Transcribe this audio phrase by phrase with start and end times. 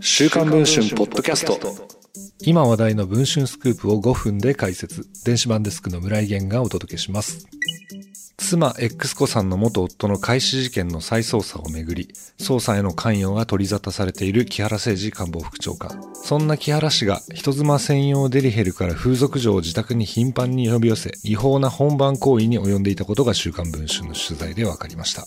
[0.00, 1.58] 週刊文春ポッドキャスト。
[2.40, 5.06] 今話題の文春スクープを5分で解説。
[5.24, 7.46] 電子版デスクの村井源がお届けします。
[8.36, 12.08] 妻 X 子さんの元夫の開始事件の再捜査をめぐり
[12.38, 16.02] 捜査への関与が取り沙汰されている木原誠二官房副長官。
[16.14, 25.24] そんな木原氏が人妻専用デリヘルから風俗嬢を自宅に頻繁に呼び寄せ違法な本番行為に及んでいたことが週刊文春の取材で分かりました。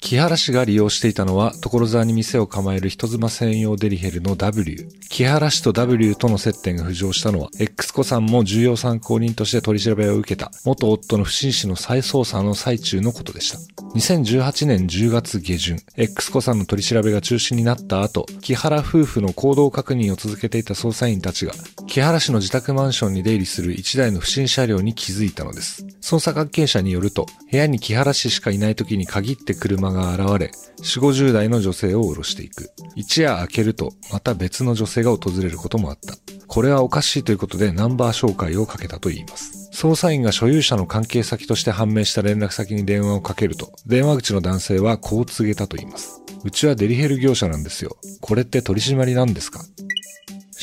[0.00, 4.88] 木原氏が利用していたのは、所沢に店を構える人妻専用デリヘルの W。
[5.10, 13.58] 木原氏と W との接点が浮上したのは、X 子さんも重要参考人として取り調べを受けた、元夫の不審死の再捜査の最中のことでした。
[13.94, 21.52] 2018年10月下旬、X 子さんの取り調べが中止になった後、木原夫婦の行動確認を続けていた捜査員たちが、
[21.90, 25.84] 木原氏の自宅マンションに出入りする1台の不審車両に気づいたのです。
[26.00, 30.52] 捜査関係者によると、部屋に木原氏しかいない時に限って車が現れ、
[30.84, 32.70] 4、50代の女性を降ろしていく。
[32.94, 36.14] 一夜明けると、また別の女性が訪れることもあった。
[36.46, 39.70] これはおかしいということでナンバー紹介をかけたと言います。
[39.74, 46.22] 捜査員が所有者の関係先として判明した連絡先に電話をかけると、電話口の男性はこう告げたと言います。
[46.44, 47.96] うちはデリヘル業者なんですよ。
[48.20, 49.64] これって取り締まりなんですか？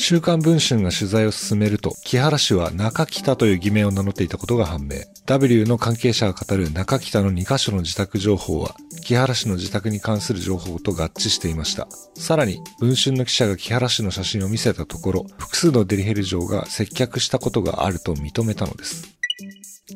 [0.08, 5.02] 週刊文春が取材を進めると、木原氏は中北という偽名を名乗っていたことが判明。
[5.26, 11.88] W の関係者が語る中北の2カ所の自宅情報は、木原氏の自宅に関する情報と合致していました。
[12.14, 19.17] さらに、文春の記者が木原氏の写真を見せたところ、複数のデリヘル嬢が接客したことがあると認めたのです。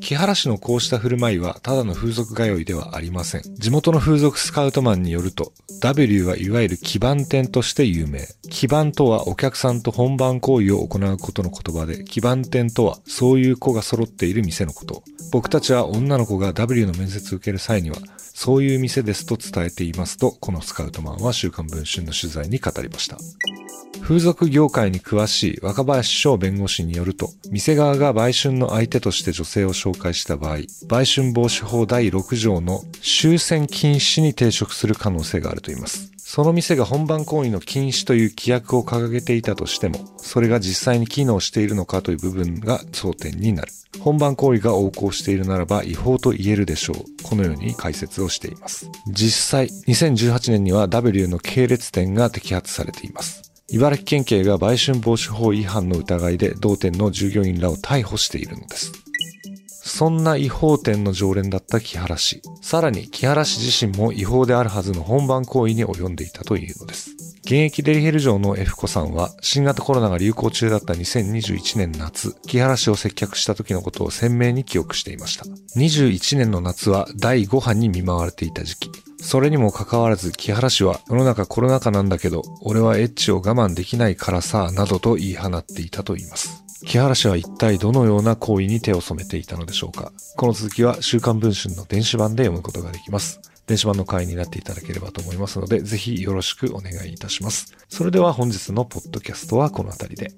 [0.03, 3.41] 木原氏のこうした振る舞いはただの風俗通いではありません。
[3.55, 8.27] 地元の風俗スカウトマンによると、W はいわゆる基盤店として有名。
[8.49, 15.03] 基盤とはお客さんと本番行為を行うことの言葉で、基盤店とはそういう子が揃っている店のこと。
[15.31, 17.95] 僕たちは女の子が W の面接を受ける際には、
[18.43, 23.17] そういう店ですと伝えていますと、このスカウトマンは週刊文春の取材に語りました。
[24.01, 30.57] 風俗業界に詳しい若林翔弁護士によると、店側が売春の相手として女性を紹介した場合、
[30.89, 36.11] 売春防止法第6条の終戦禁止に抵触する可能性があると言います。
[36.33, 43.71] その店が本番行為の禁止という規約を掲げていたとしても、それが実際に機能しているのかという部分が争点になる。
[43.99, 46.95] 本番行為が横行しているならば違法と言えるでしょう。
[47.21, 48.89] このように解説をしています。
[49.09, 53.53] 実際、2018年には W の系列店が摘発されています。
[53.69, 58.91] 茨城県警が売春防止法違反の疑いで同店の従業員らを逮捕しているのです。
[59.85, 62.41] そんな違法店の常連だった木原氏。
[62.61, 67.11] さらに木原氏自身も違法であるはずの本番行為に及んでいたというのです。
[67.41, 75.43] 現役デリヘル城の F 子さんは新型コロナが流行中だった2021年夏、木原氏を接客した時のことを鮮明に記憶していました。
[75.77, 78.89] 21年の夏は第5波に見舞われていた時期。
[79.19, 86.63] それにもかかわらず木原氏は世の中コロナ禍なんだけど、俺はエッチを我慢できないからさ、などと言い放っていたと言います。
[86.85, 90.11] 木原氏は一体どのような行為に手を染めていたのでしょうか？
[90.37, 93.39] この続きは週刊文春の電子版で読むことができます。
[93.65, 97.73] 電子版の会員になっていただければと思いますので、ぜひよろしくお願いいたします。
[97.87, 100.31] それでは本日のポッドキャストはこの辺りで。